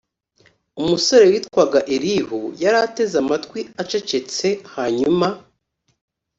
[0.81, 5.27] Umusore witwaga Elihu yari ateze amatwi acecetse Hanyuma